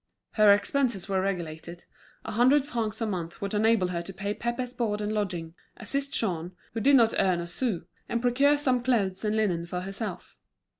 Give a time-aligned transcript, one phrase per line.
[0.31, 1.83] Her expenses were regulated;
[2.25, 6.11] a hundred francs a month would enable her to pay Pépé's board and lodging, assist
[6.11, 10.37] Jean, who did not earn a sou, and procure some clothes and linen for herself.